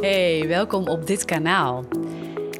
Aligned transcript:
Hey, 0.00 0.48
welkom 0.48 0.88
op 0.88 1.06
dit 1.06 1.24
kanaal. 1.24 1.84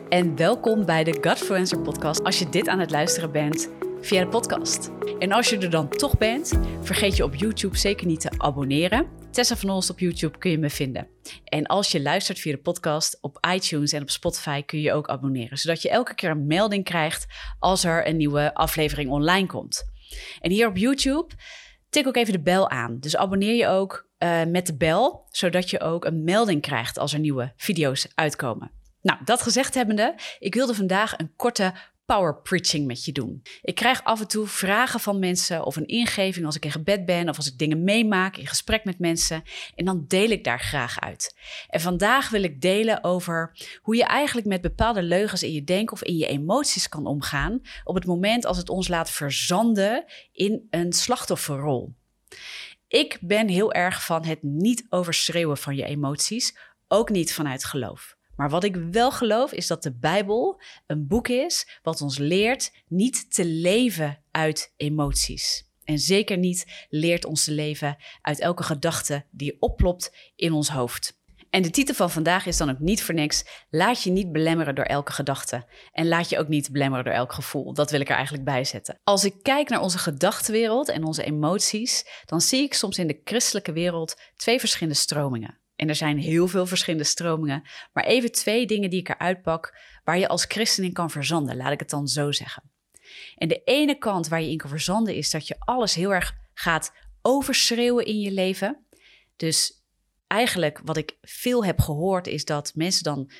En 0.08 0.37
welkom 0.37 0.85
bij 0.85 1.04
de 1.04 1.19
Godfluencer 1.21 1.81
podcast 1.81 2.25
als 2.25 2.39
je 2.39 2.49
dit 2.49 2.69
aan 2.69 2.79
het 2.79 2.91
luisteren 2.91 3.33
bent 3.33 3.71
via 4.01 4.25
de 4.25 4.29
podcast. 4.29 4.91
En 5.18 5.33
als 5.33 5.50
je 5.50 5.58
er 5.58 5.71
dan 5.71 5.89
toch 5.89 6.18
bent, 6.18 6.53
vergeet 6.83 7.17
je 7.17 7.25
op 7.25 7.34
YouTube 7.34 7.76
zeker 7.76 8.07
niet 8.07 8.21
te 8.21 8.30
abonneren. 8.37 9.07
Tessa 9.30 9.57
van 9.57 9.71
Olst 9.71 9.91
op 9.91 9.98
YouTube 9.98 10.39
kun 10.39 10.50
je 10.50 10.59
me 10.59 10.71
vinden. 10.71 11.09
En 11.45 11.66
als 11.66 11.91
je 11.91 12.03
luistert 12.03 12.39
via 12.39 12.53
de 12.53 12.59
podcast 12.59 13.18
op 13.21 13.46
iTunes 13.54 13.93
en 13.93 14.02
op 14.02 14.11
Spotify 14.11 14.62
kun 14.62 14.80
je 14.80 14.93
ook 14.93 15.09
abonneren, 15.09 15.59
zodat 15.59 15.82
je 15.82 15.91
elke 15.91 16.14
keer 16.14 16.30
een 16.30 16.46
melding 16.46 16.84
krijgt 16.84 17.27
als 17.59 17.84
er 17.84 18.09
een 18.09 18.16
nieuwe 18.16 18.54
aflevering 18.54 19.11
online 19.11 19.46
komt. 19.46 19.84
En 20.41 20.50
hier 20.50 20.68
op 20.68 20.77
YouTube 20.77 21.34
tik 21.91 22.07
ook 22.07 22.16
even 22.16 22.32
de 22.32 22.41
bel 22.41 22.70
aan. 22.70 22.98
Dus 23.00 23.16
abonneer 23.16 23.54
je 23.54 23.66
ook 23.66 24.09
uh, 24.18 24.45
met 24.45 24.66
de 24.66 24.77
bel, 24.77 25.27
zodat 25.30 25.70
je 25.70 25.80
ook 25.80 26.04
een 26.04 26.25
melding 26.25 26.62
krijgt 26.62 26.98
als 26.98 27.12
er 27.12 27.18
nieuwe 27.18 27.52
video's 27.57 28.09
uitkomen. 28.14 28.71
Nou, 29.03 29.18
dat 29.25 29.43
gezegd 29.43 29.75
hebbende, 29.75 30.14
ik 30.39 30.54
wilde 30.54 30.75
vandaag 30.75 31.18
een 31.18 31.32
korte 31.36 31.72
power 32.14 32.41
preaching 32.41 32.87
met 32.87 33.05
je 33.05 33.12
doen. 33.12 33.42
Ik 33.62 33.74
krijg 33.74 34.05
af 34.05 34.20
en 34.20 34.28
toe 34.28 34.46
vragen 34.46 35.01
van 35.01 35.18
mensen 35.18 35.64
of 35.64 35.77
een 35.77 35.87
ingeving 35.87 36.46
als 36.46 36.56
ik 36.56 36.64
in 36.64 36.70
gebed 36.70 37.05
ben 37.05 37.28
of 37.28 37.37
als 37.37 37.46
ik 37.46 37.59
dingen 37.59 37.84
meemaak 37.84 38.37
in 38.37 38.46
gesprek 38.46 38.84
met 38.84 38.98
mensen. 38.98 39.42
En 39.74 39.84
dan 39.84 40.05
deel 40.09 40.30
ik 40.30 40.45
daar 40.45 40.60
graag 40.60 41.01
uit. 41.01 41.37
En 41.68 41.80
vandaag 41.80 42.30
wil 42.30 42.42
ik 42.42 42.60
delen 42.60 43.04
over 43.04 43.56
hoe 43.82 43.96
je 43.96 44.04
eigenlijk 44.04 44.46
met 44.46 44.60
bepaalde 44.60 45.02
leugens 45.02 45.42
in 45.42 45.52
je 45.52 45.65
denken 45.65 45.92
of 45.92 46.02
in 46.02 46.16
je 46.16 46.27
emoties 46.27 46.88
kan 46.88 47.06
omgaan 47.06 47.60
op 47.84 47.95
het 47.95 48.06
moment 48.06 48.45
als 48.45 48.56
het 48.56 48.68
ons 48.68 48.88
laat 48.88 49.10
verzanden 49.10 50.04
in 50.32 50.66
een 50.70 50.92
slachtofferrol. 50.92 51.95
Ik 52.88 53.18
ben 53.20 53.48
heel 53.48 53.73
erg 53.73 54.04
van 54.04 54.24
het 54.24 54.42
niet 54.42 54.87
overschreeuwen 54.88 55.56
van 55.56 55.77
je 55.77 55.84
emoties, 55.84 56.56
ook 56.88 57.10
niet 57.10 57.34
vanuit 57.34 57.65
geloof. 57.65 58.18
Maar 58.40 58.50
wat 58.50 58.64
ik 58.64 58.76
wel 58.76 59.12
geloof 59.12 59.52
is 59.52 59.66
dat 59.66 59.82
de 59.82 59.92
Bijbel 59.92 60.60
een 60.87 61.06
boek 61.06 61.28
is 61.28 61.78
wat 61.82 62.01
ons 62.01 62.18
leert 62.18 62.73
niet 62.88 63.34
te 63.34 63.45
leven 63.45 64.23
uit 64.31 64.73
emoties. 64.77 65.69
En 65.84 65.98
zeker 65.98 66.39
niet 66.39 66.87
leert 66.89 67.25
ons 67.25 67.45
te 67.45 67.53
leven 67.53 67.97
uit 68.23 68.41
elke 68.41 68.62
gedachte 68.62 69.25
die 69.31 69.56
oplopt 69.59 70.33
in 70.37 70.53
ons 70.53 70.69
hoofd. 70.69 71.19
En 71.50 71.62
de 71.62 71.70
titel 71.70 71.95
van 71.95 72.11
vandaag 72.11 72.47
is 72.47 72.56
dan 72.56 72.70
ook 72.70 72.78
niet 72.78 73.03
voor 73.03 73.15
niks. 73.15 73.45
Laat 73.70 74.03
je 74.03 74.11
niet 74.11 74.33
belemmeren 74.33 74.75
door 74.75 74.84
elke 74.84 75.12
gedachte. 75.12 75.67
En 75.93 76.09
laat 76.09 76.28
je 76.28 76.39
ook 76.39 76.48
niet 76.48 76.72
belemmeren 76.72 77.05
door 77.05 77.15
elk 77.15 77.33
gevoel. 77.33 77.75
Dat 77.75 77.91
wil 77.91 78.00
ik 78.00 78.09
er 78.09 78.15
eigenlijk 78.15 78.45
bij 78.45 78.65
zetten. 78.65 78.98
Als 79.05 79.25
ik 79.25 79.34
kijk 79.43 79.69
naar 79.69 79.81
onze 79.81 79.98
gedachtenwereld 79.98 80.89
en 80.89 81.05
onze 81.05 81.25
emoties, 81.25 82.05
dan 82.25 82.41
zie 82.41 82.62
ik 82.62 82.75
soms 82.75 82.98
in 82.98 83.06
de 83.06 83.20
christelijke 83.25 83.72
wereld 83.72 84.20
twee 84.37 84.59
verschillende 84.59 84.98
stromingen. 84.98 85.59
En 85.81 85.89
er 85.89 85.95
zijn 85.95 86.19
heel 86.19 86.48
veel 86.48 86.67
verschillende 86.67 87.05
stromingen. 87.05 87.62
Maar 87.92 88.05
even 88.05 88.33
twee 88.33 88.67
dingen 88.67 88.91
die 88.91 89.00
ik 89.00 89.09
eruit 89.09 89.42
pak 89.42 89.78
waar 90.05 90.19
je 90.19 90.28
als 90.28 90.45
christen 90.45 90.84
in 90.84 90.92
kan 90.92 91.11
verzanden, 91.11 91.56
laat 91.56 91.72
ik 91.72 91.81
het 91.81 91.91
dan 91.91 92.09
zo 92.09 92.33
zeggen. 92.33 92.62
En 93.37 93.48
de 93.48 93.62
ene 93.64 93.98
kant 93.98 94.28
waar 94.28 94.42
je 94.42 94.50
in 94.50 94.56
kan 94.56 94.70
verzanden 94.70 95.14
is 95.14 95.31
dat 95.31 95.47
je 95.47 95.56
alles 95.59 95.95
heel 95.95 96.14
erg 96.14 96.34
gaat 96.55 96.92
overschreeuwen 97.22 98.05
in 98.05 98.20
je 98.20 98.31
leven. 98.31 98.87
Dus 99.37 99.84
eigenlijk 100.27 100.81
wat 100.84 100.97
ik 100.97 101.17
veel 101.22 101.64
heb 101.64 101.81
gehoord 101.81 102.27
is 102.27 102.44
dat 102.44 102.72
mensen 102.75 103.05
dan 103.05 103.31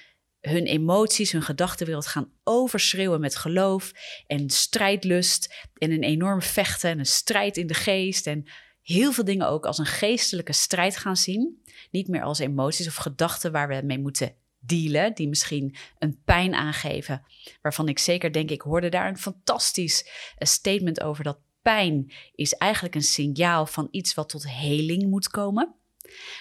hun 0.41 0.65
emoties, 0.65 1.33
hun 1.33 1.43
gedachtenwereld 1.43 2.07
gaan 2.07 2.33
overschreeuwen 2.45 3.21
met 3.21 3.37
geloof 3.37 3.93
en 4.27 4.51
strijdlust 4.51 5.69
en 5.75 5.91
een 5.91 6.03
enorm 6.03 6.43
vechten 6.43 6.91
en 6.91 6.99
een 6.99 7.07
strijd 7.07 7.57
in 7.57 7.67
de 7.67 7.75
geest 7.75 8.27
en 8.27 8.49
heel 8.83 9.13
veel 9.13 9.25
dingen 9.25 9.49
ook 9.49 9.67
als 9.67 9.79
een 9.79 9.87
geestelijke 9.87 10.53
strijd 10.53 10.97
gaan 10.97 11.17
zien. 11.17 11.63
Niet 11.91 12.09
meer 12.09 12.23
als 12.23 12.39
emoties 12.39 12.87
of 12.87 12.95
gedachten 12.95 13.53
waar 13.53 13.69
we 13.69 13.81
mee 13.85 13.99
moeten 13.99 14.35
dealen, 14.59 15.15
die 15.15 15.29
misschien 15.29 15.77
een 15.99 16.23
pijn 16.25 16.55
aangeven. 16.55 17.23
Waarvan 17.63 17.89
ik 17.89 17.99
zeker 17.99 18.33
denk, 18.33 18.51
ik 18.51 18.61
hoorde 18.61 18.89
daar 18.89 19.09
een 19.09 19.19
fantastisch 19.19 20.09
eh, 20.37 20.49
statement 20.49 21.03
over 21.03 21.25
dat 21.25 21.39
pijn 21.63 22.13
is 22.35 22.53
eigenlijk 22.53 22.95
een 22.95 23.03
signaal 23.03 23.67
van 23.67 23.89
iets 23.91 24.15
wat 24.15 24.29
tot 24.29 24.51
heling 24.51 25.11
moet 25.11 25.29
komen. 25.29 25.75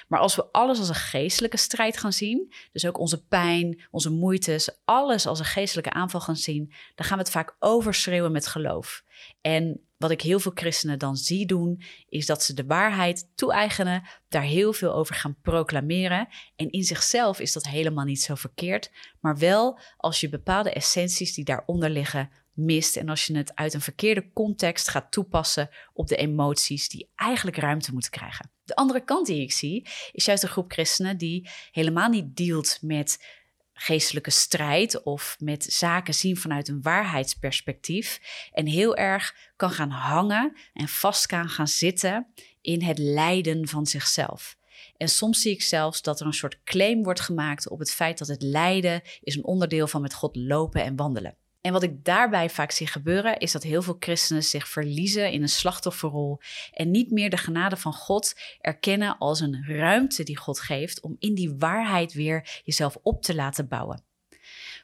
Maar 0.07 0.19
als 0.19 0.35
we 0.35 0.52
alles 0.52 0.80
als 0.80 0.90
een 0.90 0.96
geestelijke 0.96 1.57
strijd 1.57 1.97
gaan 1.97 2.13
zien, 2.13 2.53
dus 2.72 2.85
ook 2.85 3.00
onze 3.00 3.25
pijn, 3.25 3.88
onze 3.91 4.09
moeites, 4.09 4.80
alles 4.85 5.25
als 5.25 5.40
een 5.40 5.46
geestelijke 5.46 5.91
aanval 5.91 6.22
gaan 6.22 6.35
zien, 6.35 6.74
dan 6.96 7.06
gaan 7.06 7.18
we 7.18 7.24
het 7.24 7.31
vaak 7.31 7.56
overschreeuwen 7.59 8.31
met 8.31 8.47
geloof. 8.47 9.03
En 9.41 9.84
wat 9.97 10.12
ik 10.12 10.22
heel 10.22 10.40
veel 10.40 10.52
christenen 10.56 11.00
dan 11.00 11.16
zie 11.16 11.46
doen, 11.46 11.81
is 12.09 12.25
dat 12.25 12.44
ze 12.44 12.53
de 12.53 12.66
waarheid 12.66 13.30
toe-eigenen, 13.35 14.03
daar 14.28 14.44
heel 14.44 14.74
veel 14.74 14.94
over 14.94 15.16
gaan 15.16 15.38
proclameren. 15.41 16.28
En 16.56 16.69
in 16.69 16.84
zichzelf 16.84 17.40
is 17.40 17.53
dat 17.53 17.68
helemaal 17.68 18.06
niet 18.06 18.22
zo 18.22 18.36
verkeerd, 18.36 18.91
maar 19.19 19.38
wel 19.38 19.80
als 19.97 20.19
je 20.19 20.30
bepaalde 20.30 20.72
essenties 20.72 21.34
die 21.34 21.44
daaronder 21.44 21.90
liggen 21.90 22.30
mist 22.53 22.96
en 22.96 23.09
als 23.09 23.25
je 23.25 23.38
het 23.38 23.56
uit 23.56 23.74
een 23.74 23.81
verkeerde 23.81 24.30
context 24.34 24.90
gaat 24.90 25.12
toepassen 25.12 25.69
op 25.94 26.07
de 26.07 26.16
emoties 26.16 26.90
die 26.90 27.09
eigenlijk 27.16 27.57
ruimte 27.57 27.94
moeten 27.94 28.12
krijgen. 28.12 28.51
De 28.69 28.75
andere 28.75 29.03
kant 29.03 29.25
die 29.25 29.41
ik 29.41 29.52
zie 29.52 29.88
is 30.12 30.25
juist 30.25 30.44
een 30.44 30.50
groep 30.50 30.72
christenen 30.72 31.18
die 31.18 31.50
helemaal 31.72 32.09
niet 32.09 32.35
dealt 32.35 32.78
met 32.81 33.25
geestelijke 33.74 34.30
strijd 34.30 35.03
of 35.03 35.35
met 35.40 35.63
zaken 35.63 36.13
zien 36.13 36.38
vanuit 36.38 36.68
een 36.68 36.81
waarheidsperspectief 36.81 38.19
en 38.52 38.66
heel 38.66 38.96
erg 38.96 39.35
kan 39.56 39.72
gaan 39.72 39.90
hangen 39.90 40.57
en 40.74 40.88
vast 40.88 41.25
kan 41.25 41.50
gaan 41.50 41.68
zitten 41.68 42.28
in 42.62 42.81
het 42.81 42.97
lijden 42.97 43.68
van 43.68 43.85
zichzelf. 43.85 44.57
En 44.97 45.09
soms 45.09 45.41
zie 45.41 45.51
ik 45.51 45.62
zelfs 45.62 46.01
dat 46.01 46.19
er 46.19 46.25
een 46.25 46.34
soort 46.34 46.63
claim 46.63 47.03
wordt 47.03 47.22
gemaakt 47.22 47.69
op 47.69 47.80
het 47.80 47.91
feit 47.91 48.18
dat 48.18 48.28
het 48.28 48.41
lijden 48.41 49.01
is 49.22 49.36
een 49.36 49.46
onderdeel 49.46 49.88
van 49.88 50.01
met 50.01 50.13
God 50.13 50.36
lopen 50.36 50.84
en 50.84 50.96
wandelen. 50.96 51.38
En 51.62 51.72
wat 51.72 51.84
ik 51.84 52.06
daarbij 52.06 52.50
vaak 52.50 52.72
zie 52.72 52.88
gebeuren, 52.88 53.40
is 53.40 53.52
dat 53.52 53.64
heel 53.64 53.81
veel 53.81 53.97
christenen 54.00 54.44
zich 54.44 54.68
verliezen 54.68 55.31
in 55.31 55.42
een 55.42 55.50
slachtofferrol 55.50 56.40
en 56.72 56.92
niet 56.92 57.12
meer 57.12 57.30
de 57.30 57.38
genade 57.38 57.78
van 57.78 57.94
God 57.94 58.40
erkennen 58.59 59.18
als 59.18 59.40
een 59.40 59.66
ruimte 59.68 60.24
die 60.24 60.38
God 60.38 60.59
geeft 60.59 61.02
om 61.02 61.16
in 61.19 61.36
die 61.36 61.56
waarheid 61.58 62.14
weer 62.14 62.62
jezelf 62.64 62.98
op 63.02 63.22
te 63.22 63.36
laten 63.36 63.68
bouwen. 63.68 64.03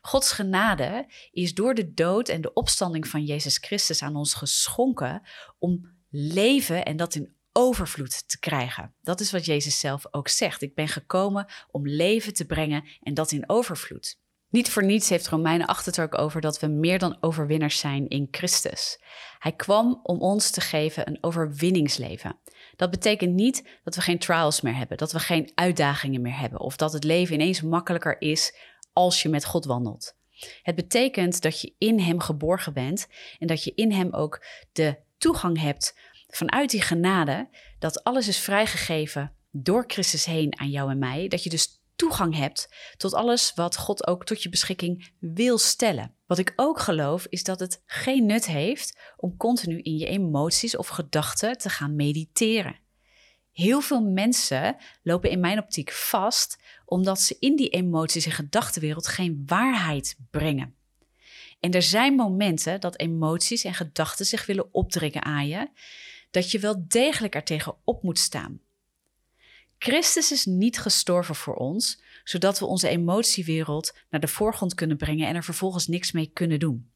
Gods 0.02 0.31
genade 0.31 1.08
is 1.31 1.53
door 1.53 1.74
de 1.74 1.94
dood 1.94 2.30
en 2.30 2.41
de 2.41 2.53
opstanding 2.53 3.08
van 3.08 3.24
Jezus 3.24 3.58
Christus 3.58 4.02
aan 4.02 4.16
ons 4.16 4.34
geschonken 4.34 5.22
om 5.59 5.94
leven 6.09 6.85
en 6.85 6.97
dat 6.97 7.16
in 7.16 7.35
overvloed 7.52 8.28
te 8.28 8.40
krijgen. 8.40 8.94
Dat 9.02 9.19
is 9.19 9.31
wat 9.31 9.46
Jezus 9.46 9.80
zelf 9.80 10.06
ook 10.12 10.28
zegt. 10.28 10.62
Ik 10.62 10.75
ben 10.75 10.88
gekomen 10.88 11.46
om 11.72 11.88
leven 11.88 12.34
te 12.34 12.46
brengen 12.46 12.84
en 13.02 13.14
dat 13.14 13.31
in 13.31 13.50
overvloed. 13.50 14.18
Niet 14.55 14.69
voor 14.69 14.83
niets 14.83 15.09
heeft 15.09 15.27
Romeinen 15.27 15.67
8 15.67 15.99
ook 15.99 16.17
over 16.17 16.41
dat 16.41 16.59
we 16.59 16.67
meer 16.67 16.99
dan 16.99 17.17
overwinnaars 17.21 17.79
zijn 17.79 18.07
in 18.07 18.27
Christus. 18.31 18.99
Hij 19.39 19.51
kwam 19.51 19.99
om 20.03 20.19
ons 20.19 20.49
te 20.49 20.61
geven 20.61 21.07
een 21.07 21.17
overwinningsleven. 21.21 22.39
Dat 22.75 22.91
betekent 22.91 23.33
niet 23.33 23.67
dat 23.83 23.95
we 23.95 24.01
geen 24.01 24.19
trials 24.19 24.61
meer 24.61 24.75
hebben, 24.75 24.97
dat 24.97 25.11
we 25.11 25.19
geen 25.19 25.51
uitdagingen 25.55 26.21
meer 26.21 26.39
hebben 26.39 26.59
of 26.59 26.75
dat 26.75 26.93
het 26.93 27.03
leven 27.03 27.33
ineens 27.33 27.61
makkelijker 27.61 28.21
is 28.21 28.55
als 28.93 29.21
je 29.21 29.29
met 29.29 29.45
God 29.45 29.66
wandelt. 29.66 30.16
Het 30.61 30.75
betekent 30.75 31.41
dat 31.41 31.61
je 31.61 31.73
in 31.77 31.99
Hem 31.99 32.19
geborgen 32.19 32.73
bent 32.73 33.07
en 33.39 33.47
dat 33.47 33.63
je 33.63 33.73
in 33.75 33.91
Hem 33.91 34.13
ook 34.13 34.45
de 34.72 34.97
toegang 35.17 35.59
hebt 35.59 35.97
vanuit 36.27 36.69
die 36.69 36.81
genade, 36.81 37.49
dat 37.79 38.03
alles 38.03 38.27
is 38.27 38.39
vrijgegeven 38.39 39.35
door 39.51 39.83
Christus 39.87 40.25
heen 40.25 40.59
aan 40.59 40.69
jou 40.69 40.91
en 40.91 40.99
mij, 40.99 41.27
dat 41.27 41.43
je 41.43 41.49
dus 41.49 41.83
toegang 41.95 42.35
hebt 42.35 42.69
tot 42.97 43.13
alles 43.13 43.53
wat 43.53 43.78
God 43.78 44.07
ook 44.07 44.25
tot 44.25 44.44
je 44.44 44.50
beschikking 44.50 45.11
wil 45.19 45.57
stellen. 45.57 46.16
Wat 46.25 46.38
ik 46.38 46.53
ook 46.56 46.79
geloof 46.79 47.25
is 47.29 47.44
dat 47.44 47.59
het 47.59 47.83
geen 47.85 48.25
nut 48.25 48.45
heeft 48.45 49.00
om 49.17 49.38
continu 49.38 49.79
in 49.81 49.97
je 49.97 50.07
emoties 50.07 50.78
of 50.78 50.88
gedachten 50.88 51.57
te 51.57 51.69
gaan 51.69 51.95
mediteren. 51.95 52.79
Heel 53.51 53.81
veel 53.81 54.01
mensen 54.01 54.75
lopen 55.03 55.29
in 55.29 55.39
mijn 55.39 55.59
optiek 55.59 55.91
vast 55.91 56.57
omdat 56.85 57.19
ze 57.19 57.35
in 57.39 57.55
die 57.55 57.69
emoties 57.69 58.25
en 58.25 58.31
gedachtenwereld 58.31 59.08
geen 59.08 59.43
waarheid 59.46 60.17
brengen. 60.31 60.75
En 61.59 61.72
er 61.72 61.81
zijn 61.81 62.16
momenten 62.16 62.81
dat 62.81 62.99
emoties 62.99 63.64
en 63.64 63.73
gedachten 63.73 64.25
zich 64.25 64.46
willen 64.46 64.73
opdringen 64.73 65.23
aan 65.23 65.47
je, 65.47 65.70
dat 66.31 66.52
je 66.52 66.59
wel 66.59 66.84
degelijk 66.87 67.35
er 67.35 67.43
tegen 67.43 67.75
op 67.84 68.03
moet 68.03 68.20
staan. 68.20 68.59
Christus 69.77 70.31
is 70.31 70.45
niet 70.45 70.79
gestorven 70.79 71.35
voor 71.35 71.55
ons, 71.55 72.01
zodat 72.23 72.59
we 72.59 72.66
onze 72.66 72.87
emotiewereld 72.87 73.95
naar 74.09 74.22
de 74.22 74.27
voorgrond 74.27 74.73
kunnen 74.73 74.97
brengen 74.97 75.27
en 75.27 75.35
er 75.35 75.43
vervolgens 75.43 75.87
niks 75.87 76.11
mee 76.11 76.29
kunnen 76.33 76.59
doen. 76.59 76.89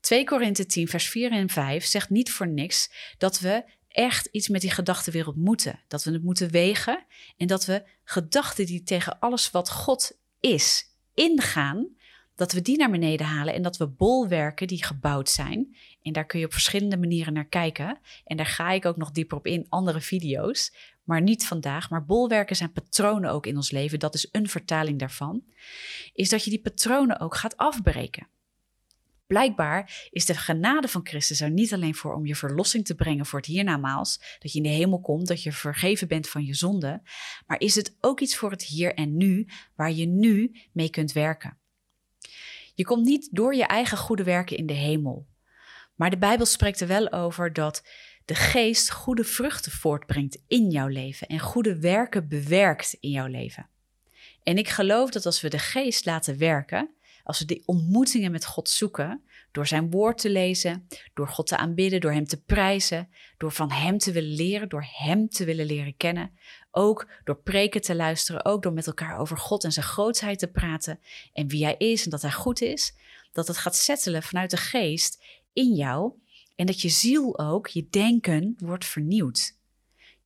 2 0.00 0.24
Korinthe 0.24 0.66
10, 0.66 0.88
vers 0.88 1.08
4 1.08 1.32
en 1.32 1.48
5 1.48 1.84
zegt 1.84 2.10
niet 2.10 2.30
voor 2.30 2.48
niks 2.48 2.90
dat 3.18 3.40
we 3.40 3.64
echt 3.88 4.26
iets 4.26 4.48
met 4.48 4.60
die 4.60 4.70
gedachtenwereld 4.70 5.36
moeten. 5.36 5.80
Dat 5.88 6.04
we 6.04 6.12
het 6.12 6.22
moeten 6.22 6.50
wegen 6.50 7.04
en 7.36 7.46
dat 7.46 7.64
we 7.64 7.88
gedachten 8.04 8.66
die 8.66 8.82
tegen 8.82 9.18
alles 9.18 9.50
wat 9.50 9.70
God 9.70 10.18
is 10.40 10.94
ingaan, 11.14 11.88
dat 12.34 12.52
we 12.52 12.62
die 12.62 12.76
naar 12.76 12.90
beneden 12.90 13.26
halen 13.26 13.54
en 13.54 13.62
dat 13.62 13.76
we 13.76 13.86
bolwerken 13.86 14.66
die 14.66 14.84
gebouwd 14.84 15.28
zijn. 15.28 15.76
En 16.02 16.12
daar 16.12 16.26
kun 16.26 16.38
je 16.38 16.44
op 16.44 16.52
verschillende 16.52 16.96
manieren 16.96 17.32
naar 17.32 17.48
kijken. 17.48 17.98
En 18.24 18.36
daar 18.36 18.46
ga 18.46 18.70
ik 18.70 18.84
ook 18.84 18.96
nog 18.96 19.10
dieper 19.10 19.36
op 19.36 19.46
in, 19.46 19.66
andere 19.68 20.00
video's. 20.00 20.72
Maar 21.06 21.22
niet 21.22 21.46
vandaag. 21.46 21.90
Maar 21.90 22.04
bolwerken 22.04 22.56
zijn 22.56 22.72
patronen 22.72 23.30
ook 23.30 23.46
in 23.46 23.56
ons 23.56 23.70
leven. 23.70 23.98
Dat 23.98 24.14
is 24.14 24.28
een 24.32 24.48
vertaling 24.48 24.98
daarvan. 24.98 25.44
Is 26.12 26.28
dat 26.28 26.44
je 26.44 26.50
die 26.50 26.60
patronen 26.60 27.20
ook 27.20 27.36
gaat 27.36 27.56
afbreken. 27.56 28.28
Blijkbaar 29.26 30.08
is 30.10 30.24
de 30.24 30.34
genade 30.34 30.88
van 30.88 31.06
Christus 31.06 31.40
er 31.40 31.50
niet 31.50 31.72
alleen 31.72 31.94
voor 31.94 32.14
om 32.14 32.26
je 32.26 32.36
verlossing 32.36 32.84
te 32.84 32.94
brengen 32.94 33.26
voor 33.26 33.38
het 33.38 33.48
hiernamaals, 33.48 34.36
dat 34.38 34.52
je 34.52 34.58
in 34.58 34.64
de 34.64 34.68
hemel 34.68 35.00
komt, 35.00 35.26
dat 35.26 35.42
je 35.42 35.52
vergeven 35.52 36.08
bent 36.08 36.28
van 36.28 36.44
je 36.44 36.54
zonde, 36.54 37.02
maar 37.46 37.60
is 37.60 37.74
het 37.74 37.96
ook 38.00 38.20
iets 38.20 38.36
voor 38.36 38.50
het 38.50 38.62
hier 38.62 38.94
en 38.94 39.16
nu, 39.16 39.48
waar 39.74 39.92
je 39.92 40.06
nu 40.06 40.56
mee 40.72 40.90
kunt 40.90 41.12
werken. 41.12 41.58
Je 42.74 42.84
komt 42.84 43.04
niet 43.04 43.28
door 43.32 43.54
je 43.54 43.66
eigen 43.66 43.98
goede 43.98 44.24
werken 44.24 44.56
in 44.56 44.66
de 44.66 44.72
hemel, 44.72 45.26
maar 45.94 46.10
de 46.10 46.18
Bijbel 46.18 46.46
spreekt 46.46 46.80
er 46.80 46.88
wel 46.88 47.12
over 47.12 47.52
dat 47.52 47.82
de 48.26 48.34
geest 48.34 48.90
goede 48.90 49.24
vruchten 49.24 49.72
voortbrengt 49.72 50.38
in 50.46 50.70
jouw 50.70 50.86
leven 50.86 51.26
en 51.26 51.38
goede 51.38 51.78
werken 51.78 52.28
bewerkt 52.28 52.96
in 53.00 53.10
jouw 53.10 53.26
leven. 53.26 53.68
En 54.42 54.58
ik 54.58 54.68
geloof 54.68 55.10
dat 55.10 55.26
als 55.26 55.40
we 55.40 55.48
de 55.48 55.58
geest 55.58 56.04
laten 56.04 56.38
werken, 56.38 56.90
als 57.22 57.38
we 57.38 57.44
die 57.44 57.62
ontmoetingen 57.66 58.30
met 58.30 58.46
God 58.46 58.68
zoeken, 58.68 59.22
door 59.52 59.66
zijn 59.66 59.90
woord 59.90 60.18
te 60.18 60.30
lezen, 60.30 60.86
door 61.14 61.28
God 61.28 61.46
te 61.46 61.56
aanbidden, 61.56 62.00
door 62.00 62.12
hem 62.12 62.24
te 62.24 62.42
prijzen, 62.42 63.08
door 63.36 63.52
van 63.52 63.70
hem 63.70 63.98
te 63.98 64.12
willen 64.12 64.34
leren, 64.34 64.68
door 64.68 64.86
hem 64.92 65.28
te 65.28 65.44
willen 65.44 65.66
leren 65.66 65.96
kennen, 65.96 66.30
ook 66.70 67.10
door 67.24 67.36
preken 67.42 67.80
te 67.80 67.94
luisteren, 67.94 68.44
ook 68.44 68.62
door 68.62 68.72
met 68.72 68.86
elkaar 68.86 69.18
over 69.18 69.38
God 69.38 69.64
en 69.64 69.72
zijn 69.72 69.86
grootheid 69.86 70.38
te 70.38 70.50
praten 70.50 71.00
en 71.32 71.48
wie 71.48 71.64
hij 71.64 71.76
is 71.78 72.04
en 72.04 72.10
dat 72.10 72.22
hij 72.22 72.32
goed 72.32 72.60
is, 72.60 72.94
dat 73.32 73.46
het 73.46 73.56
gaat 73.56 73.76
settelen 73.76 74.22
vanuit 74.22 74.50
de 74.50 74.56
geest 74.56 75.24
in 75.52 75.74
jou 75.74 76.12
en 76.56 76.66
dat 76.66 76.80
je 76.80 76.88
ziel 76.88 77.38
ook, 77.38 77.66
je 77.66 77.86
denken, 77.90 78.54
wordt 78.58 78.84
vernieuwd. 78.84 79.58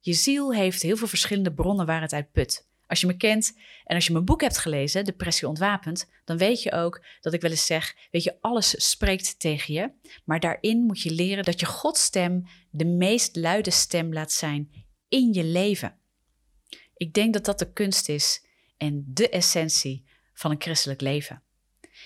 Je 0.00 0.12
ziel 0.12 0.55
heeft 0.55 0.82
heel 0.82 0.97
veel 0.97 1.06
verschillende 1.06 1.53
bronnen 1.53 1.87
waar 1.87 2.00
het 2.00 2.12
uit 2.12 2.32
put. 2.32 2.69
Als 2.87 3.00
je 3.00 3.06
me 3.06 3.17
kent 3.17 3.59
en 3.85 3.94
als 3.94 4.06
je 4.06 4.12
mijn 4.12 4.25
boek 4.25 4.41
hebt 4.41 4.59
gelezen, 4.59 5.05
Depressie 5.05 5.49
ontwapend, 5.49 6.11
dan 6.25 6.38
weet 6.38 6.62
je 6.62 6.73
ook 6.73 7.05
dat 7.21 7.32
ik 7.32 7.41
wel 7.41 7.50
eens 7.50 7.67
zeg, 7.67 7.97
weet 8.11 8.23
je, 8.23 8.37
alles 8.41 8.91
spreekt 8.91 9.41
tegen 9.41 9.75
je, 9.75 9.93
maar 10.25 10.41
daarin 10.41 10.79
moet 10.79 11.00
je 11.00 11.11
leren 11.11 11.44
dat 11.44 11.61
je 11.61 11.67
Gods 11.67 12.05
stem 12.05 12.47
de 12.71 12.85
meest 12.85 13.37
luide 13.37 13.71
stem 13.71 14.12
laat 14.12 14.33
zijn 14.33 14.71
in 15.09 15.33
je 15.33 15.44
leven. 15.44 15.97
Ik 16.97 17.12
denk 17.12 17.33
dat 17.33 17.44
dat 17.44 17.59
de 17.59 17.73
kunst 17.73 18.09
is 18.09 18.44
en 18.76 19.05
de 19.06 19.29
essentie 19.29 20.05
van 20.33 20.50
een 20.50 20.61
christelijk 20.61 21.00
leven. 21.00 21.43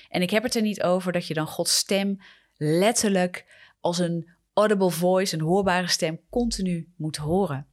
En 0.08 0.22
ik 0.22 0.30
heb 0.30 0.42
het 0.42 0.54
er 0.54 0.62
niet 0.62 0.82
over 0.82 1.12
dat 1.12 1.26
je 1.26 1.34
dan 1.34 1.46
Gods 1.46 1.76
stem 1.76 2.20
letterlijk 2.56 3.44
als 3.84 3.98
een 3.98 4.30
audible 4.52 4.90
voice, 4.90 5.34
een 5.34 5.42
hoorbare 5.42 5.88
stem, 5.88 6.20
continu 6.30 6.92
moet 6.96 7.16
horen. 7.16 7.66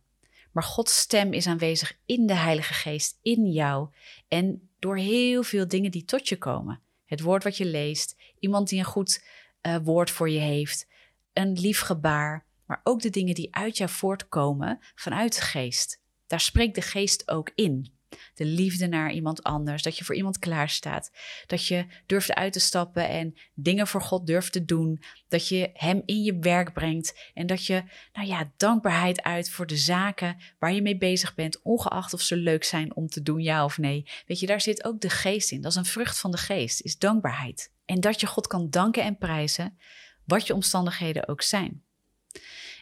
Maar 0.51 0.63
Gods 0.63 0.97
stem 0.97 1.33
is 1.33 1.47
aanwezig 1.47 1.97
in 2.05 2.25
de 2.25 2.33
Heilige 2.33 2.73
Geest, 2.73 3.19
in 3.21 3.51
jou 3.51 3.89
en 4.27 4.69
door 4.79 4.97
heel 4.97 5.43
veel 5.43 5.67
dingen 5.67 5.91
die 5.91 6.05
tot 6.05 6.29
je 6.29 6.37
komen. 6.37 6.81
Het 7.05 7.21
woord 7.21 7.43
wat 7.43 7.57
je 7.57 7.65
leest, 7.65 8.15
iemand 8.39 8.69
die 8.69 8.79
een 8.79 8.85
goed 8.85 9.23
uh, 9.61 9.77
woord 9.83 10.11
voor 10.11 10.29
je 10.29 10.39
heeft, 10.39 10.87
een 11.33 11.59
lief 11.59 11.79
gebaar, 11.79 12.45
maar 12.65 12.81
ook 12.83 13.01
de 13.01 13.09
dingen 13.09 13.35
die 13.35 13.55
uit 13.55 13.77
jou 13.77 13.89
voortkomen 13.89 14.79
vanuit 14.95 15.35
de 15.35 15.41
Geest. 15.41 16.01
Daar 16.27 16.39
spreekt 16.39 16.75
de 16.75 16.81
Geest 16.81 17.29
ook 17.29 17.51
in 17.55 17.93
de 18.33 18.45
liefde 18.45 18.87
naar 18.87 19.11
iemand 19.11 19.43
anders, 19.43 19.83
dat 19.83 19.97
je 19.97 20.03
voor 20.03 20.15
iemand 20.15 20.39
klaarstaat, 20.39 21.11
dat 21.45 21.67
je 21.67 21.85
durft 22.05 22.33
uit 22.33 22.53
te 22.53 22.59
stappen 22.59 23.09
en 23.09 23.33
dingen 23.53 23.87
voor 23.87 24.01
God 24.01 24.27
durft 24.27 24.51
te 24.51 24.65
doen, 24.65 25.03
dat 25.27 25.47
je 25.47 25.69
Hem 25.73 26.01
in 26.05 26.23
je 26.23 26.39
werk 26.39 26.73
brengt 26.73 27.29
en 27.33 27.47
dat 27.47 27.65
je, 27.65 27.83
nou 28.13 28.27
ja, 28.27 28.51
dankbaarheid 28.57 29.21
uit 29.21 29.49
voor 29.49 29.67
de 29.67 29.77
zaken 29.77 30.37
waar 30.59 30.73
je 30.73 30.81
mee 30.81 30.97
bezig 30.97 31.35
bent, 31.35 31.61
ongeacht 31.61 32.13
of 32.13 32.21
ze 32.21 32.35
leuk 32.35 32.63
zijn 32.63 32.95
om 32.95 33.07
te 33.07 33.21
doen, 33.21 33.41
ja 33.41 33.63
of 33.63 33.77
nee. 33.77 34.09
Weet 34.25 34.39
je, 34.39 34.45
daar 34.45 34.61
zit 34.61 34.83
ook 34.83 35.01
de 35.01 35.09
geest 35.09 35.51
in. 35.51 35.61
Dat 35.61 35.71
is 35.71 35.77
een 35.77 35.85
vrucht 35.85 36.19
van 36.19 36.31
de 36.31 36.37
geest, 36.37 36.81
is 36.81 36.97
dankbaarheid. 36.97 37.71
En 37.85 37.99
dat 37.99 38.19
je 38.19 38.27
God 38.27 38.47
kan 38.47 38.69
danken 38.69 39.03
en 39.03 39.17
prijzen, 39.17 39.77
wat 40.25 40.47
je 40.47 40.53
omstandigheden 40.53 41.27
ook 41.27 41.41
zijn. 41.41 41.83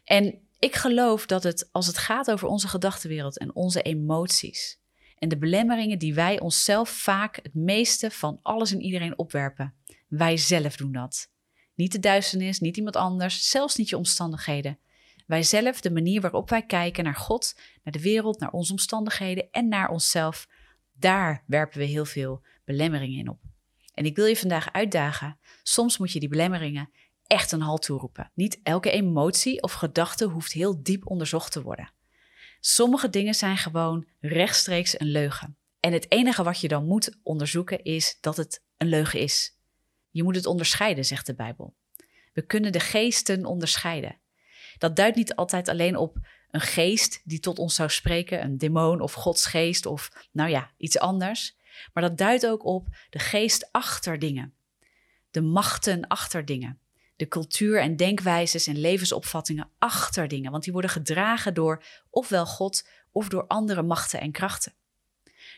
En 0.03 0.39
ik 0.59 0.75
geloof 0.75 1.25
dat 1.25 1.43
het, 1.43 1.69
als 1.71 1.87
het 1.87 1.97
gaat 1.97 2.31
over 2.31 2.47
onze 2.47 2.67
gedachtenwereld 2.67 3.37
en 3.37 3.55
onze 3.55 3.81
emoties, 3.81 4.79
en 5.19 5.29
de 5.29 5.37
belemmeringen 5.37 5.99
die 5.99 6.13
wij 6.13 6.39
onszelf 6.39 6.89
vaak 6.89 7.35
het 7.35 7.53
meeste 7.53 8.11
van 8.11 8.39
alles 8.41 8.71
en 8.71 8.81
iedereen 8.81 9.17
opwerpen. 9.17 9.73
Wij 10.07 10.37
zelf 10.37 10.75
doen 10.75 10.91
dat. 10.91 11.31
Niet 11.75 11.91
de 11.91 11.99
duisternis, 11.99 12.59
niet 12.59 12.77
iemand 12.77 12.95
anders, 12.95 13.49
zelfs 13.49 13.75
niet 13.75 13.89
je 13.89 13.97
omstandigheden. 13.97 14.79
Wij 15.25 15.43
zelf, 15.43 15.81
de 15.81 15.91
manier 15.91 16.21
waarop 16.21 16.49
wij 16.49 16.65
kijken 16.65 17.03
naar 17.03 17.15
God, 17.15 17.55
naar 17.83 17.93
de 17.93 18.01
wereld, 18.01 18.39
naar 18.39 18.51
onze 18.51 18.71
omstandigheden 18.71 19.47
en 19.51 19.67
naar 19.67 19.89
onszelf, 19.89 20.47
daar 20.93 21.43
werpen 21.47 21.79
we 21.79 21.85
heel 21.85 22.05
veel 22.05 22.45
belemmeringen 22.65 23.19
in 23.19 23.29
op. 23.29 23.39
En 23.93 24.05
ik 24.05 24.15
wil 24.15 24.25
je 24.25 24.37
vandaag 24.37 24.71
uitdagen. 24.71 25.39
Soms 25.63 25.97
moet 25.97 26.11
je 26.11 26.19
die 26.19 26.29
belemmeringen 26.29 26.89
echt 27.27 27.51
een 27.51 27.61
halt 27.61 27.81
toeroepen. 27.81 28.31
Niet 28.33 28.59
elke 28.63 28.91
emotie 28.91 29.61
of 29.61 29.73
gedachte 29.73 30.25
hoeft 30.25 30.51
heel 30.51 30.83
diep 30.83 31.09
onderzocht 31.09 31.51
te 31.51 31.61
worden. 31.61 31.93
Sommige 32.59 33.09
dingen 33.09 33.33
zijn 33.33 33.57
gewoon 33.57 34.07
rechtstreeks 34.19 34.99
een 34.99 35.07
leugen. 35.07 35.57
En 35.79 35.93
het 35.93 36.11
enige 36.11 36.43
wat 36.43 36.59
je 36.59 36.67
dan 36.67 36.85
moet 36.85 37.17
onderzoeken 37.23 37.83
is 37.83 38.17
dat 38.21 38.37
het 38.37 38.63
een 38.77 38.87
leugen 38.87 39.19
is. 39.19 39.57
Je 40.09 40.23
moet 40.23 40.35
het 40.35 40.45
onderscheiden, 40.45 41.05
zegt 41.05 41.25
de 41.25 41.35
Bijbel. 41.35 41.75
We 42.33 42.41
kunnen 42.41 42.71
de 42.71 42.79
geesten 42.79 43.45
onderscheiden. 43.45 44.19
Dat 44.77 44.95
duidt 44.95 45.15
niet 45.15 45.35
altijd 45.35 45.67
alleen 45.67 45.97
op 45.97 46.17
een 46.51 46.61
geest 46.61 47.21
die 47.23 47.39
tot 47.39 47.59
ons 47.59 47.75
zou 47.75 47.89
spreken, 47.89 48.43
een 48.43 48.57
demon 48.57 49.01
of 49.01 49.13
Gods 49.13 49.45
geest 49.45 49.85
of 49.85 50.27
nou 50.31 50.49
ja, 50.49 50.71
iets 50.77 50.99
anders. 50.99 51.57
Maar 51.93 52.03
dat 52.03 52.17
duidt 52.17 52.47
ook 52.47 52.65
op 52.65 52.87
de 53.09 53.19
geest 53.19 53.69
achter 53.71 54.19
dingen, 54.19 54.53
de 55.31 55.41
machten 55.41 56.07
achter 56.07 56.45
dingen 56.45 56.79
de 57.19 57.27
cultuur 57.27 57.81
en 57.81 57.95
denkwijzes 57.95 58.67
en 58.67 58.77
levensopvattingen 58.77 59.69
achter 59.77 60.27
dingen, 60.27 60.51
want 60.51 60.63
die 60.63 60.73
worden 60.73 60.91
gedragen 60.91 61.53
door 61.53 61.83
ofwel 62.09 62.45
God 62.45 62.87
of 63.11 63.27
door 63.27 63.47
andere 63.47 63.81
machten 63.81 64.21
en 64.21 64.31
krachten. 64.31 64.73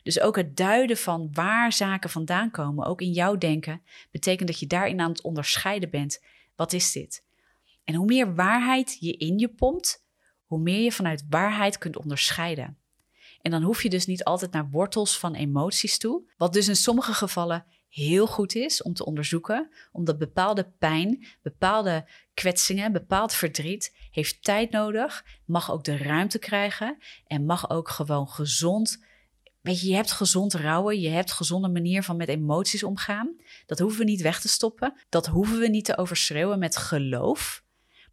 Dus 0.04 0.20
ook 0.20 0.36
het 0.36 0.58
duiden 0.58 0.98
van 0.98 1.30
waar 1.32 1.74
zaken 1.74 2.10
vandaan 2.10 2.52
komen, 2.52 2.86
ook 2.86 3.02
in 3.02 3.12
jouw 3.12 3.38
denken, 3.38 3.82
betekent 4.12 4.48
dat 4.48 4.60
je 4.60 4.68
daarin 4.68 5.00
aan 5.00 5.12
het 5.12 5.22
onderscheiden 5.22 5.90
bent. 5.90 6.24
Wat 6.56 6.74
is 6.74 6.92
dit? 6.92 7.24
En 7.84 7.96
hoe 7.96 8.06
meer 8.06 8.36
waarheid 8.36 8.98
je 9.00 9.18
in 9.18 9.40
je 9.40 9.50
pompt, 9.50 10.06
hoe 10.46 10.60
meer 10.60 10.84
je 10.84 10.92
vanuit 10.92 11.26
waarheid 11.30 11.78
kunt 11.78 11.98
onderscheiden. 11.98 12.78
En 13.42 13.52
dan 13.52 13.62
hoef 13.62 13.84
je 13.84 13.90
dus 13.90 14.06
niet 14.06 14.24
altijd 14.24 14.52
naar 14.52 14.70
wortels 14.70 15.20
van 15.20 15.36
emoties 15.36 15.98
toe, 15.98 16.32
wat 16.38 16.54
dus 16.54 16.68
in 16.68 16.76
sommige 16.76 17.14
gevallen 17.14 17.66
heel 17.92 18.28
goed 18.28 18.56
is 18.56 18.82
om 18.82 18.94
te 18.94 19.06
onderzoeken, 19.06 19.70
omdat 19.92 20.18
bepaalde 20.18 20.72
pijn, 20.80 21.26
bepaalde 21.42 22.08
kwetsingen, 22.34 22.92
bepaald 22.92 23.34
verdriet 23.34 23.96
heeft 24.12 24.44
tijd 24.44 24.72
nodig, 24.72 25.26
mag 25.46 25.72
ook 25.72 25.84
de 25.84 25.98
ruimte 25.98 26.40
krijgen 26.40 26.98
en 27.28 27.46
mag 27.46 27.70
ook 27.70 27.90
gewoon 27.90 28.28
gezond. 28.28 29.04
Weet 29.62 29.82
je, 29.82 29.88
je 29.88 29.96
hebt 29.96 30.12
gezond 30.12 30.54
rouwen, 30.54 31.00
je 31.00 31.10
hebt 31.10 31.32
gezonde 31.32 31.70
manier 31.70 32.04
van 32.04 32.18
met 32.18 32.28
emoties 32.28 32.84
omgaan. 32.84 33.36
Dat 33.66 33.80
hoeven 33.80 34.00
we 34.00 34.06
niet 34.06 34.22
weg 34.22 34.42
te 34.42 34.48
stoppen. 34.48 34.94
Dat 35.10 35.28
hoeven 35.28 35.60
we 35.60 35.68
niet 35.68 35.86
te 35.86 35.98
overschreeuwen 35.98 36.60
met 36.60 36.78
geloof. 36.78 37.64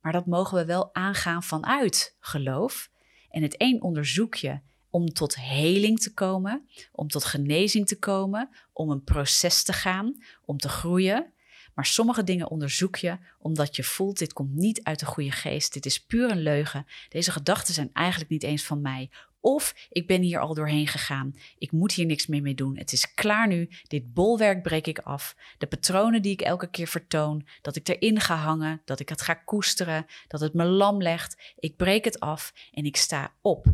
Maar 0.01 0.13
dat 0.13 0.27
mogen 0.27 0.59
we 0.59 0.65
wel 0.65 0.95
aangaan 0.95 1.43
vanuit 1.43 2.17
geloof. 2.21 2.91
En 3.31 3.43
het 3.43 3.55
een 3.59 3.83
onderzoek 3.83 4.35
je 4.35 4.61
om 4.91 5.13
tot 5.13 5.37
heling 5.37 6.01
te 6.01 6.15
komen, 6.15 6.69
om 6.93 7.09
tot 7.09 7.25
genezing 7.25 7.87
te 7.87 7.99
komen, 7.99 8.49
om 8.73 8.91
een 8.91 9.05
proces 9.05 9.63
te 9.63 9.73
gaan, 9.73 10.23
om 10.45 10.59
te 10.59 10.69
groeien. 10.69 11.33
Maar 11.75 11.87
sommige 11.87 12.25
dingen 12.25 12.51
onderzoek 12.51 12.97
je 12.97 13.19
omdat 13.39 13.77
je 13.77 13.85
voelt: 13.85 14.19
dit 14.19 14.33
komt 14.33 14.55
niet 14.55 14.83
uit 14.83 14.99
de 14.99 15.07
goede 15.07 15.31
geest, 15.31 15.73
dit 15.73 15.87
is 15.87 16.05
puur 16.05 16.31
een 16.31 16.43
leugen. 16.43 16.87
Deze 17.09 17.33
gedachten 17.33 17.75
zijn 17.75 17.91
eigenlijk 17.93 18.31
niet 18.31 18.43
eens 18.43 18.65
van 18.65 18.81
mij. 18.81 19.11
Of 19.41 19.75
ik 19.91 20.07
ben 20.07 20.23
hier 20.23 20.41
al 20.41 20.55
doorheen 20.55 20.87
gegaan. 20.87 21.35
Ik 21.59 21.73
moet 21.73 21.93
hier 21.93 22.07
niks 22.07 22.27
meer 22.27 22.43
mee 22.43 22.55
doen. 22.55 22.77
Het 22.77 22.93
is 22.93 23.15
klaar 23.15 23.49
nu. 23.49 23.69
Dit 23.87 24.15
bolwerk 24.15 24.63
breek 24.63 24.87
ik 24.87 24.99
af. 24.99 25.37
De 25.59 25.67
patronen 25.67 26.23
die 26.23 26.33
ik 26.33 26.41
elke 26.41 26.71
keer 26.71 26.87
vertoon, 26.87 27.47
dat 27.63 27.77
ik 27.77 27.89
erin 27.89 28.21
ga 28.21 28.37
hangen, 28.37 28.83
dat 28.85 29.01
ik 29.01 29.09
het 29.09 29.23
ga 29.23 29.35
koesteren, 29.35 30.07
dat 30.29 30.41
het 30.41 30.55
me 30.55 30.65
lam 30.65 31.03
legt. 31.03 31.55
Ik 31.59 31.77
breek 31.77 32.05
het 32.05 32.21
af 32.21 32.53
en 32.73 32.85
ik 32.85 32.97
sta 32.97 33.33
op. 33.41 33.67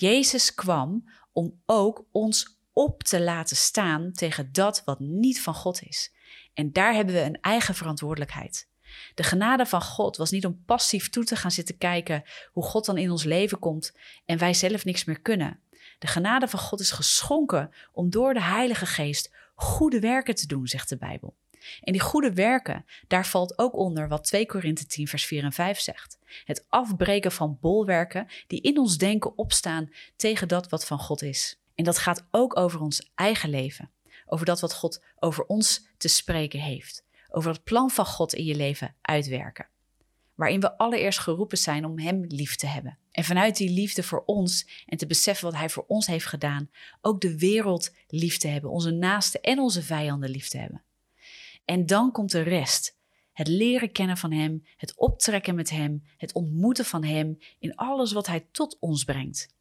Jezus 0.00 0.54
kwam 0.54 1.10
om 1.32 1.60
ook 1.66 2.06
ons 2.10 2.58
op 2.72 3.02
te 3.02 3.20
laten 3.20 3.56
staan 3.56 4.12
tegen 4.12 4.52
dat 4.52 4.82
wat 4.84 5.00
niet 5.00 5.42
van 5.42 5.54
God 5.54 5.82
is. 5.82 6.12
En 6.54 6.72
daar 6.72 6.94
hebben 6.94 7.14
we 7.14 7.20
een 7.20 7.40
eigen 7.40 7.74
verantwoordelijkheid. 7.74 8.68
De 9.14 9.22
genade 9.22 9.66
van 9.66 9.82
God 9.82 10.16
was 10.16 10.30
niet 10.30 10.46
om 10.46 10.62
passief 10.64 11.08
toe 11.08 11.24
te 11.24 11.36
gaan 11.36 11.50
zitten 11.50 11.78
kijken 11.78 12.22
hoe 12.52 12.64
God 12.64 12.84
dan 12.84 12.98
in 12.98 13.10
ons 13.10 13.24
leven 13.24 13.58
komt 13.58 13.96
en 14.24 14.38
wij 14.38 14.54
zelf 14.54 14.84
niks 14.84 15.04
meer 15.04 15.20
kunnen. 15.20 15.60
De 15.98 16.06
genade 16.06 16.48
van 16.48 16.60
God 16.60 16.80
is 16.80 16.90
geschonken 16.90 17.70
om 17.92 18.10
door 18.10 18.34
de 18.34 18.42
Heilige 18.42 18.86
Geest 18.86 19.34
goede 19.54 20.00
werken 20.00 20.34
te 20.34 20.46
doen, 20.46 20.66
zegt 20.66 20.88
de 20.88 20.96
Bijbel. 20.96 21.36
En 21.82 21.92
die 21.92 22.00
goede 22.00 22.32
werken, 22.32 22.84
daar 23.08 23.26
valt 23.26 23.58
ook 23.58 23.76
onder 23.76 24.08
wat 24.08 24.24
2 24.24 24.46
Korinthe 24.46 24.86
10 24.86 25.08
vers 25.08 25.24
4 25.24 25.44
en 25.44 25.52
5 25.52 25.78
zegt. 25.78 26.18
Het 26.44 26.64
afbreken 26.68 27.32
van 27.32 27.58
bolwerken 27.60 28.26
die 28.46 28.60
in 28.60 28.78
ons 28.78 28.98
denken 28.98 29.38
opstaan 29.38 29.90
tegen 30.16 30.48
dat 30.48 30.68
wat 30.68 30.86
van 30.86 30.98
God 30.98 31.22
is. 31.22 31.60
En 31.74 31.84
dat 31.84 31.98
gaat 31.98 32.26
ook 32.30 32.56
over 32.58 32.80
ons 32.80 33.10
eigen 33.14 33.50
leven. 33.50 33.90
Over 34.26 34.46
dat 34.46 34.60
wat 34.60 34.74
God 34.74 35.02
over 35.18 35.44
ons 35.44 35.86
te 35.96 36.08
spreken 36.08 36.60
heeft. 36.60 37.04
Over 37.30 37.52
het 37.52 37.64
plan 37.64 37.90
van 37.90 38.06
God 38.06 38.34
in 38.34 38.44
je 38.44 38.54
leven 38.54 38.94
uitwerken. 39.00 39.68
Waarin 40.34 40.60
we 40.60 40.78
allereerst 40.78 41.18
geroepen 41.18 41.58
zijn 41.58 41.84
om 41.84 41.98
Hem 41.98 42.24
lief 42.28 42.56
te 42.56 42.66
hebben. 42.66 42.98
En 43.10 43.24
vanuit 43.24 43.56
die 43.56 43.70
liefde 43.70 44.02
voor 44.02 44.22
ons 44.26 44.84
en 44.86 44.98
te 44.98 45.06
beseffen 45.06 45.44
wat 45.44 45.58
Hij 45.58 45.68
voor 45.68 45.84
ons 45.86 46.06
heeft 46.06 46.26
gedaan, 46.26 46.70
ook 47.00 47.20
de 47.20 47.38
wereld 47.38 47.94
lief 48.08 48.36
te 48.38 48.48
hebben, 48.48 48.70
onze 48.70 48.90
naasten 48.90 49.40
en 49.40 49.58
onze 49.58 49.82
vijanden 49.82 50.30
lief 50.30 50.48
te 50.48 50.58
hebben. 50.58 50.82
En 51.70 51.86
dan 51.86 52.12
komt 52.12 52.30
de 52.30 52.40
rest. 52.40 52.98
Het 53.32 53.48
leren 53.48 53.92
kennen 53.92 54.16
van 54.16 54.32
Hem, 54.32 54.64
het 54.76 54.94
optrekken 54.96 55.54
met 55.54 55.70
Hem, 55.70 56.02
het 56.16 56.32
ontmoeten 56.32 56.84
van 56.84 57.04
Hem 57.04 57.38
in 57.58 57.74
alles 57.74 58.12
wat 58.12 58.26
Hij 58.26 58.46
tot 58.52 58.76
ons 58.80 59.04
brengt. 59.04 59.54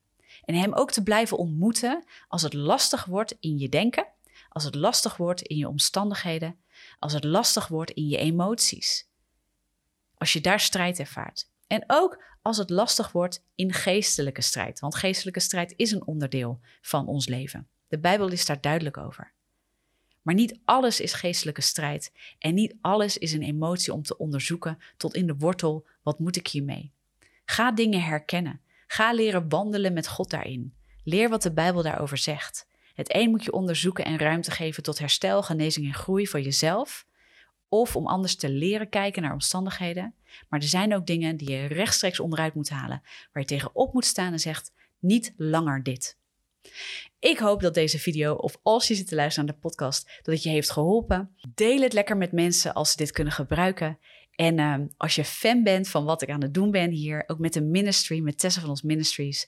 En 0.46 0.56
Hem 0.56 0.74
ook 0.74 0.92
te 0.92 1.04
blijven 1.04 1.38
ontmoeten 1.38 2.04
als 2.28 2.42
het 2.42 2.54
lastig 2.54 3.06
wordt 3.06 3.38
in 3.40 3.58
je 3.58 3.70
denken, 3.70 4.08
als 4.50 4.64
het 4.64 4.76
lastig 4.76 5.18
wordt 5.18 5.42
in 5.42 5.58
je 5.58 5.68
omstandigheden, 5.68 6.60
als 7.00 7.14
het 7.14 7.24
lastig 7.24 7.68
wordt 7.68 7.92
in 7.92 8.08
je 8.08 8.18
emoties. 8.18 9.08
Als 10.18 10.34
je 10.34 10.42
daar 10.42 10.60
strijd 10.60 11.00
ervaart. 11.00 11.50
En 11.68 11.84
ook 11.88 12.24
als 12.42 12.58
het 12.58 12.70
lastig 12.70 13.12
wordt 13.12 13.44
in 13.56 13.74
geestelijke 13.74 14.42
strijd. 14.42 14.80
Want 14.80 14.96
geestelijke 14.96 15.40
strijd 15.40 15.74
is 15.76 15.92
een 15.92 16.08
onderdeel 16.08 16.60
van 16.82 17.08
ons 17.08 17.28
leven. 17.28 17.68
De 17.88 18.00
Bijbel 18.00 18.32
is 18.32 18.46
daar 18.46 18.62
duidelijk 18.62 18.98
over. 18.98 19.38
Maar 20.22 20.36
niet 20.36 20.60
alles 20.66 21.00
is 21.00 21.14
geestelijke 21.14 21.62
strijd 21.62 22.12
en 22.40 22.54
niet 22.54 22.76
alles 22.82 23.18
is 23.18 23.34
een 23.34 23.44
emotie 23.44 23.94
om 23.94 24.04
te 24.04 24.18
onderzoeken 24.18 24.78
tot 24.98 25.16
in 25.16 25.28
de 25.28 25.36
wortel, 25.38 25.88
wat 26.04 26.20
moet 26.20 26.36
ik 26.36 26.48
hiermee? 26.48 26.92
Ga 27.46 27.72
dingen 27.72 28.02
herkennen. 28.02 28.62
Ga 28.88 29.14
leren 29.14 29.50
wandelen 29.50 29.94
met 29.94 30.08
God 30.08 30.30
daarin. 30.30 30.74
Leer 31.04 31.30
wat 31.30 31.42
de 31.42 31.54
Bijbel 31.54 31.84
daarover 31.84 32.18
zegt. 32.18 32.68
Het 32.94 33.16
een 33.16 33.30
moet 33.30 33.44
je 33.44 33.52
onderzoeken 33.52 34.06
en 34.06 34.18
ruimte 34.18 34.52
geven 34.52 34.84
tot 34.84 35.00
herstel, 35.00 35.44
genezing 35.44 35.86
en 35.86 35.94
groei 35.94 36.28
voor 36.28 36.42
jezelf. 36.42 37.06
Of 37.68 37.96
om 37.96 38.08
anders 38.08 38.36
te 38.36 38.50
leren 38.50 38.90
kijken 38.90 39.22
naar 39.22 39.34
omstandigheden. 39.34 40.14
Maar 40.50 40.60
er 40.60 40.68
zijn 40.68 40.96
ook 40.96 41.06
dingen 41.08 41.38
die 41.38 41.50
je 41.52 41.66
rechtstreeks 41.66 42.20
onderuit 42.20 42.54
moet 42.54 42.70
halen. 42.70 43.02
Waar 43.34 43.44
je 43.44 43.46
tegenop 43.46 43.94
moet 43.94 44.06
staan 44.06 44.32
en 44.32 44.40
zegt: 44.40 44.72
niet 45.00 45.34
langer 45.38 45.84
dit. 45.84 46.19
Ik 47.20 47.38
hoop 47.38 47.62
dat 47.62 47.74
deze 47.74 48.00
video, 48.00 48.34
of 48.34 48.58
als 48.64 48.88
je 48.88 48.96
zit 48.96 49.08
te 49.08 49.16
luisteren 49.16 49.46
naar 49.46 49.56
de 49.56 49.62
podcast, 49.62 50.06
dat 50.22 50.34
het 50.34 50.44
je 50.44 50.50
heeft 50.50 50.72
geholpen. 50.72 51.36
Deel 51.54 51.82
het 51.82 51.94
lekker 51.94 52.18
met 52.18 52.32
mensen 52.32 52.74
als 52.74 52.92
ze 52.92 52.98
dit 52.98 53.12
kunnen 53.12 53.34
gebruiken. 53.34 54.00
En 54.36 54.58
uh, 54.58 54.76
als 54.98 55.16
je 55.16 55.26
fan 55.26 55.64
bent 55.64 55.90
van 55.90 56.06
wat 56.06 56.22
ik 56.22 56.30
aan 56.30 56.42
het 56.42 56.54
doen 56.54 56.72
ben 56.72 56.92
hier, 56.92 57.24
ook 57.28 57.40
met 57.40 57.54
de 57.54 57.62
ministry, 57.62 58.20
met 58.20 58.40
Tessa 58.40 58.62
van 58.62 58.70
ons 58.70 58.82
Ministries, 58.82 59.48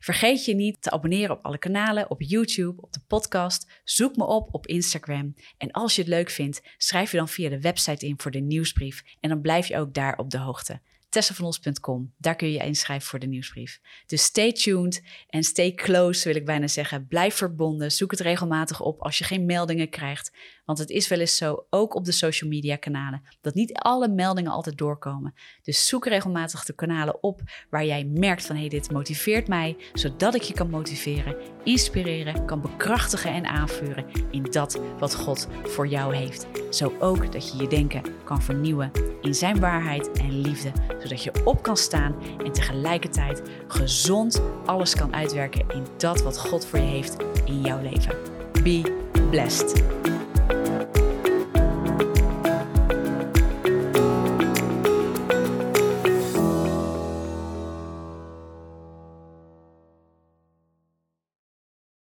vergeet 0.00 0.44
je 0.44 0.54
niet 0.54 0.82
te 0.82 0.90
abonneren 0.90 1.36
op 1.36 1.44
alle 1.44 1.58
kanalen, 1.58 2.10
op 2.10 2.22
YouTube, 2.22 2.82
op 2.82 2.92
de 2.92 3.00
podcast. 3.06 3.80
Zoek 3.84 4.16
me 4.16 4.24
op 4.24 4.54
op 4.54 4.66
Instagram. 4.66 5.34
En 5.58 5.70
als 5.70 5.94
je 5.94 6.00
het 6.00 6.10
leuk 6.10 6.30
vindt, 6.30 6.62
schrijf 6.76 7.10
je 7.10 7.16
dan 7.16 7.28
via 7.28 7.48
de 7.48 7.60
website 7.60 8.06
in 8.06 8.20
voor 8.20 8.30
de 8.30 8.40
nieuwsbrief. 8.40 9.02
En 9.20 9.28
dan 9.28 9.40
blijf 9.40 9.66
je 9.66 9.78
ook 9.78 9.94
daar 9.94 10.18
op 10.18 10.30
de 10.30 10.38
hoogte 10.38 10.80
tessavanos.com. 11.12 12.12
Daar 12.18 12.36
kun 12.36 12.48
je 12.48 12.58
je 12.58 12.64
inschrijven 12.64 13.08
voor 13.08 13.18
de 13.18 13.26
nieuwsbrief. 13.26 13.80
Dus 14.06 14.22
stay 14.22 14.52
tuned 14.52 15.02
en 15.28 15.42
stay 15.42 15.74
close, 15.74 16.24
wil 16.24 16.36
ik 16.36 16.44
bijna 16.44 16.66
zeggen. 16.66 17.06
Blijf 17.06 17.34
verbonden. 17.34 17.92
Zoek 17.92 18.10
het 18.10 18.20
regelmatig 18.20 18.80
op 18.80 19.00
als 19.00 19.18
je 19.18 19.24
geen 19.24 19.44
meldingen 19.46 19.88
krijgt. 19.88 20.32
Want 20.64 20.78
het 20.78 20.90
is 20.90 21.08
wel 21.08 21.18
eens 21.18 21.36
zo, 21.36 21.66
ook 21.70 21.94
op 21.94 22.04
de 22.04 22.12
social 22.12 22.50
media 22.50 22.76
kanalen, 22.76 23.22
dat 23.40 23.54
niet 23.54 23.72
alle 23.72 24.08
meldingen 24.08 24.52
altijd 24.52 24.78
doorkomen. 24.78 25.34
Dus 25.62 25.86
zoek 25.86 26.06
regelmatig 26.06 26.64
de 26.64 26.74
kanalen 26.74 27.22
op 27.22 27.40
waar 27.70 27.84
jij 27.84 28.04
merkt 28.04 28.46
van 28.46 28.54
hé, 28.54 28.60
hey, 28.60 28.70
dit 28.70 28.90
motiveert 28.90 29.48
mij, 29.48 29.76
zodat 29.92 30.34
ik 30.34 30.42
je 30.42 30.54
kan 30.54 30.70
motiveren, 30.70 31.36
inspireren, 31.64 32.46
kan 32.46 32.60
bekrachtigen 32.60 33.32
en 33.32 33.46
aanvuren 33.46 34.06
in 34.30 34.42
dat 34.42 34.80
wat 34.98 35.14
God 35.14 35.48
voor 35.62 35.86
jou 35.86 36.16
heeft. 36.16 36.46
Zo 36.70 36.96
ook 36.98 37.32
dat 37.32 37.52
je 37.52 37.56
je 37.56 37.68
denken 37.68 38.02
kan 38.24 38.42
vernieuwen 38.42 38.90
in 39.20 39.34
zijn 39.34 39.60
waarheid 39.60 40.12
en 40.12 40.40
liefde, 40.40 40.72
zodat 41.02 41.22
je 41.22 41.32
op 41.44 41.62
kan 41.62 41.76
staan 41.76 42.14
en 42.44 42.52
tegelijkertijd 42.52 43.42
gezond 43.68 44.42
alles 44.66 44.94
kan 44.94 45.14
uitwerken 45.14 45.64
in 45.68 45.86
dat 45.96 46.22
wat 46.22 46.38
God 46.38 46.66
voor 46.66 46.78
je 46.78 46.84
heeft 46.84 47.16
in 47.44 47.60
jouw 47.60 47.80
leven. 47.82 48.16
Be 48.62 49.00
blessed. 49.30 49.82